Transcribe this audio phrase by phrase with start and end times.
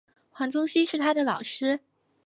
[0.31, 1.79] 黄宗羲是他的老师。